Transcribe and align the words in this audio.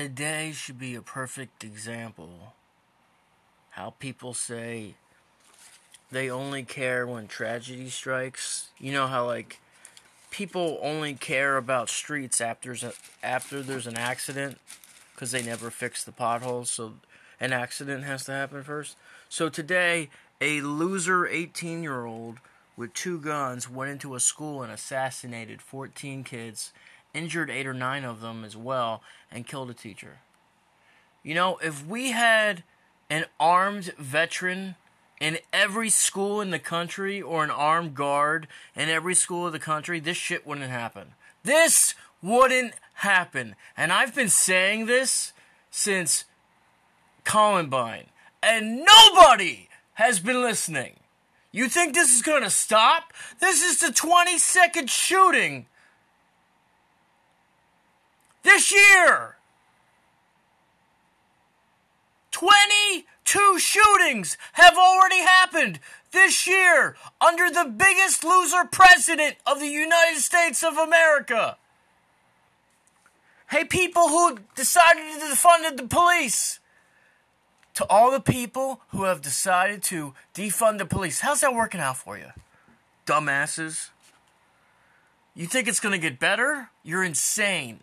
Today 0.00 0.52
should 0.52 0.78
be 0.78 0.94
a 0.94 1.02
perfect 1.02 1.62
example 1.62 2.54
how 3.72 3.90
people 3.98 4.32
say 4.32 4.94
they 6.10 6.30
only 6.30 6.62
care 6.62 7.06
when 7.06 7.26
tragedy 7.26 7.90
strikes. 7.90 8.68
You 8.78 8.92
know 8.92 9.08
how 9.08 9.26
like 9.26 9.60
people 10.30 10.78
only 10.80 11.12
care 11.12 11.58
about 11.58 11.90
streets 11.90 12.40
after 12.40 12.74
there's 12.74 12.94
after 13.22 13.60
there's 13.60 13.86
an 13.86 13.98
accident 13.98 14.58
because 15.12 15.32
they 15.32 15.42
never 15.42 15.70
fix 15.70 16.02
the 16.02 16.12
potholes, 16.12 16.70
so 16.70 16.94
an 17.38 17.52
accident 17.52 18.04
has 18.04 18.24
to 18.24 18.32
happen 18.32 18.62
first. 18.62 18.96
So 19.28 19.50
today, 19.50 20.08
a 20.40 20.62
loser 20.62 21.26
18-year-old 21.26 22.38
with 22.74 22.94
two 22.94 23.20
guns 23.20 23.68
went 23.68 23.90
into 23.90 24.14
a 24.14 24.20
school 24.20 24.62
and 24.62 24.72
assassinated 24.72 25.60
14 25.60 26.24
kids, 26.24 26.72
injured 27.14 27.50
8 27.50 27.66
or 27.66 27.74
9 27.74 28.04
of 28.04 28.20
them 28.20 28.44
as 28.44 28.56
well, 28.56 29.02
and 29.30 29.46
killed 29.46 29.70
a 29.70 29.74
teacher. 29.74 30.18
You 31.22 31.34
know, 31.34 31.58
if 31.58 31.86
we 31.86 32.12
had 32.12 32.62
an 33.08 33.24
armed 33.38 33.92
veteran 33.98 34.76
in 35.20 35.38
every 35.52 35.90
school 35.90 36.40
in 36.40 36.50
the 36.50 36.58
country 36.58 37.20
or 37.20 37.44
an 37.44 37.50
armed 37.50 37.94
guard 37.94 38.48
in 38.74 38.88
every 38.88 39.14
school 39.14 39.46
of 39.46 39.52
the 39.52 39.58
country, 39.58 40.00
this 40.00 40.16
shit 40.16 40.46
wouldn't 40.46 40.70
happen. 40.70 41.08
This 41.42 41.94
wouldn't 42.22 42.74
happen. 42.94 43.54
And 43.76 43.92
I've 43.92 44.14
been 44.14 44.28
saying 44.28 44.86
this 44.86 45.32
since 45.70 46.24
Columbine, 47.24 48.06
and 48.42 48.84
nobody 48.84 49.68
has 49.94 50.20
been 50.20 50.40
listening. 50.40 50.96
You 51.52 51.68
think 51.68 51.94
this 51.94 52.14
is 52.14 52.22
going 52.22 52.42
to 52.42 52.50
stop? 52.50 53.12
This 53.40 53.62
is 53.62 53.80
the 53.80 53.88
22nd 53.88 54.88
shooting 54.88 55.66
this 58.50 58.72
year. 58.72 59.36
22 62.32 63.58
shootings 63.58 64.36
have 64.54 64.76
already 64.76 65.20
happened 65.20 65.78
this 66.10 66.48
year 66.48 66.96
under 67.20 67.48
the 67.48 67.72
biggest 67.76 68.24
loser 68.24 68.64
president 68.64 69.36
of 69.46 69.60
the 69.60 69.68
United 69.68 70.20
States 70.20 70.64
of 70.64 70.76
America. 70.76 71.56
Hey, 73.50 73.64
people 73.64 74.08
who 74.08 74.38
decided 74.56 75.02
to 75.14 75.26
defund 75.26 75.76
the 75.76 75.86
police. 75.86 76.58
To 77.74 77.86
all 77.88 78.10
the 78.10 78.20
people 78.20 78.80
who 78.88 79.04
have 79.04 79.22
decided 79.22 79.82
to 79.84 80.12
defund 80.34 80.78
the 80.78 80.86
police, 80.86 81.20
how's 81.20 81.40
that 81.40 81.54
working 81.54 81.80
out 81.80 81.96
for 81.96 82.18
you? 82.18 82.32
Dumbasses. 83.06 83.90
You 85.34 85.46
think 85.46 85.68
it's 85.68 85.80
going 85.80 85.92
to 85.92 85.98
get 85.98 86.18
better? 86.18 86.70
You're 86.82 87.04
insane. 87.04 87.80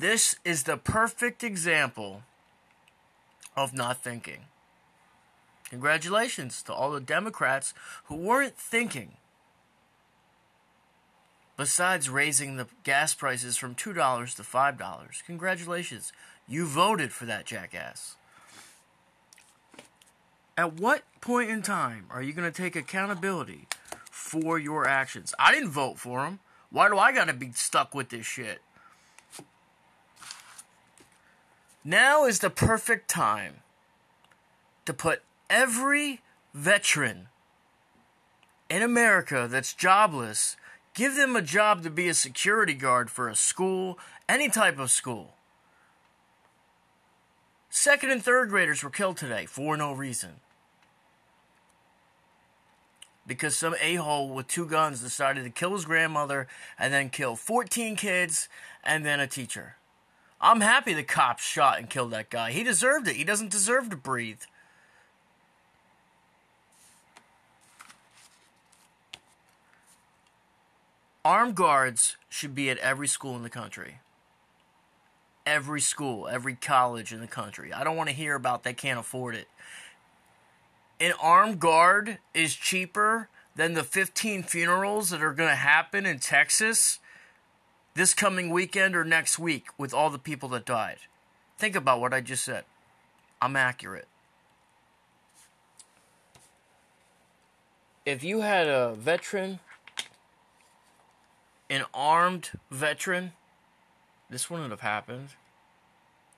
This 0.00 0.34
is 0.46 0.62
the 0.62 0.78
perfect 0.78 1.44
example 1.44 2.22
of 3.54 3.74
not 3.74 4.02
thinking. 4.02 4.46
Congratulations 5.68 6.62
to 6.62 6.72
all 6.72 6.90
the 6.90 7.02
Democrats 7.02 7.74
who 8.04 8.16
weren't 8.16 8.56
thinking. 8.56 9.18
Besides 11.58 12.08
raising 12.08 12.56
the 12.56 12.66
gas 12.82 13.12
prices 13.12 13.58
from 13.58 13.74
$2 13.74 14.36
to 14.36 14.42
$5, 14.42 15.24
congratulations. 15.26 16.14
You 16.48 16.64
voted 16.64 17.12
for 17.12 17.26
that 17.26 17.44
jackass. 17.44 18.16
At 20.56 20.80
what 20.80 21.02
point 21.20 21.50
in 21.50 21.60
time 21.60 22.06
are 22.08 22.22
you 22.22 22.32
going 22.32 22.50
to 22.50 22.62
take 22.62 22.74
accountability 22.74 23.68
for 24.10 24.58
your 24.58 24.88
actions? 24.88 25.34
I 25.38 25.52
didn't 25.52 25.72
vote 25.72 25.98
for 25.98 26.24
him. 26.24 26.38
Why 26.70 26.88
do 26.88 26.96
I 26.96 27.12
got 27.12 27.26
to 27.26 27.34
be 27.34 27.52
stuck 27.52 27.94
with 27.94 28.08
this 28.08 28.24
shit? 28.24 28.62
Now 31.84 32.26
is 32.26 32.40
the 32.40 32.50
perfect 32.50 33.08
time 33.08 33.62
to 34.84 34.92
put 34.92 35.22
every 35.48 36.20
veteran 36.52 37.28
in 38.68 38.82
America 38.82 39.48
that's 39.50 39.72
jobless, 39.72 40.56
give 40.94 41.16
them 41.16 41.34
a 41.36 41.42
job 41.42 41.82
to 41.82 41.90
be 41.90 42.08
a 42.08 42.14
security 42.14 42.74
guard 42.74 43.10
for 43.10 43.28
a 43.28 43.34
school, 43.34 43.98
any 44.28 44.50
type 44.50 44.78
of 44.78 44.90
school. 44.90 45.34
Second 47.70 48.10
and 48.10 48.22
third 48.22 48.50
graders 48.50 48.84
were 48.84 48.90
killed 48.90 49.16
today 49.16 49.46
for 49.46 49.74
no 49.76 49.92
reason. 49.92 50.36
Because 53.26 53.56
some 53.56 53.74
a 53.80 53.94
hole 53.94 54.28
with 54.28 54.48
two 54.48 54.66
guns 54.66 55.00
decided 55.00 55.44
to 55.44 55.50
kill 55.50 55.72
his 55.72 55.84
grandmother 55.86 56.46
and 56.78 56.92
then 56.92 57.08
kill 57.08 57.36
14 57.36 57.96
kids 57.96 58.48
and 58.84 59.06
then 59.06 59.20
a 59.20 59.26
teacher. 59.26 59.76
I'm 60.40 60.62
happy 60.62 60.94
the 60.94 61.02
cops 61.02 61.42
shot 61.42 61.78
and 61.78 61.90
killed 61.90 62.12
that 62.12 62.30
guy. 62.30 62.52
He 62.52 62.62
deserved 62.62 63.06
it. 63.08 63.16
He 63.16 63.24
doesn't 63.24 63.50
deserve 63.50 63.90
to 63.90 63.96
breathe. 63.96 64.40
Armed 71.22 71.54
guards 71.54 72.16
should 72.30 72.54
be 72.54 72.70
at 72.70 72.78
every 72.78 73.06
school 73.06 73.36
in 73.36 73.42
the 73.42 73.50
country. 73.50 73.98
Every 75.44 75.80
school, 75.80 76.26
every 76.26 76.54
college 76.54 77.12
in 77.12 77.20
the 77.20 77.26
country. 77.26 77.72
I 77.72 77.84
don't 77.84 77.96
want 77.96 78.08
to 78.08 78.14
hear 78.14 78.34
about 78.34 78.62
they 78.62 78.72
can't 78.72 78.98
afford 78.98 79.34
it. 79.34 79.48
An 80.98 81.12
armed 81.20 81.60
guard 81.60 82.18
is 82.32 82.54
cheaper 82.54 83.28
than 83.56 83.74
the 83.74 83.84
15 83.84 84.44
funerals 84.44 85.10
that 85.10 85.22
are 85.22 85.34
going 85.34 85.48
to 85.50 85.56
happen 85.56 86.06
in 86.06 86.18
Texas 86.18 86.98
this 88.00 88.14
coming 88.14 88.48
weekend 88.48 88.96
or 88.96 89.04
next 89.04 89.38
week 89.38 89.66
with 89.76 89.92
all 89.92 90.08
the 90.08 90.18
people 90.18 90.48
that 90.48 90.64
died. 90.64 90.96
Think 91.58 91.76
about 91.76 92.00
what 92.00 92.14
I 92.14 92.22
just 92.22 92.42
said. 92.42 92.64
I'm 93.42 93.56
accurate. 93.56 94.08
If 98.06 98.24
you 98.24 98.40
had 98.40 98.68
a 98.68 98.94
veteran, 98.94 99.58
an 101.68 101.84
armed 101.92 102.52
veteran, 102.70 103.32
this 104.30 104.48
wouldn't 104.48 104.70
have 104.70 104.80
happened. 104.80 105.34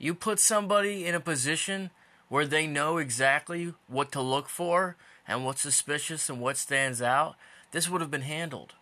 You 0.01 0.15
put 0.15 0.41
somebody 0.41 1.07
in 1.07 1.15
a 1.15 1.21
position 1.21 1.91
where 2.29 2.45
they 2.45 2.67
know 2.67 2.99
exactly 2.99 3.73
what 3.87 4.11
to 4.11 4.21
look 4.21 4.49
for 4.49 4.97
and 5.29 5.45
what's 5.45 5.63
suspicious 5.63 6.29
and 6.29 6.41
what 6.41 6.57
stands 6.57 7.01
out, 7.01 7.37
this 7.71 7.89
would 7.89 8.01
have 8.01 8.11
been 8.11 8.23
handled. 8.23 8.75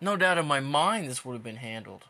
No 0.00 0.16
doubt 0.16 0.38
in 0.38 0.46
my 0.46 0.60
mind 0.60 1.08
this 1.08 1.24
would 1.24 1.34
have 1.34 1.42
been 1.44 1.56
handled. 1.56 2.04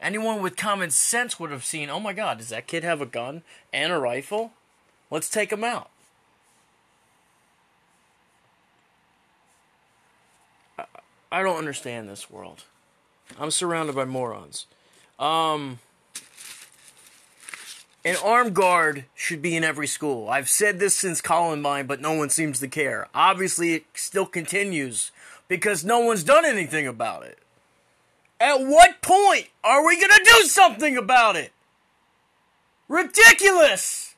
Anyone 0.00 0.42
with 0.42 0.56
common 0.56 0.90
sense 0.90 1.38
would 1.38 1.52
have 1.52 1.64
seen, 1.64 1.88
oh 1.88 2.00
my 2.00 2.12
god, 2.12 2.38
does 2.38 2.48
that 2.48 2.66
kid 2.66 2.82
have 2.82 3.00
a 3.00 3.06
gun 3.06 3.42
and 3.72 3.92
a 3.92 3.98
rifle? 3.98 4.52
Let's 5.10 5.30
take 5.30 5.52
him 5.52 5.62
out. 5.62 5.90
I 11.30 11.42
don't 11.42 11.56
understand 11.56 12.08
this 12.08 12.30
world. 12.30 12.64
I'm 13.38 13.50
surrounded 13.50 13.94
by 13.94 14.04
morons. 14.04 14.66
Um, 15.18 15.78
an 18.04 18.16
armed 18.22 18.54
guard 18.54 19.04
should 19.14 19.40
be 19.40 19.56
in 19.56 19.64
every 19.64 19.86
school. 19.86 20.28
I've 20.28 20.50
said 20.50 20.78
this 20.78 20.96
since 20.96 21.20
Columbine, 21.20 21.86
but 21.86 22.00
no 22.00 22.12
one 22.12 22.28
seems 22.28 22.58
to 22.60 22.68
care. 22.68 23.08
Obviously, 23.14 23.74
it 23.74 23.84
still 23.94 24.26
continues 24.26 25.12
because 25.52 25.84
no 25.84 25.98
one's 25.98 26.24
done 26.24 26.46
anything 26.46 26.86
about 26.86 27.24
it. 27.24 27.38
At 28.40 28.60
what 28.60 29.02
point 29.02 29.48
are 29.62 29.86
we 29.86 30.00
going 30.00 30.08
to 30.08 30.24
do 30.24 30.46
something 30.46 30.96
about 30.96 31.36
it? 31.36 31.52
Ridiculous! 32.88 34.11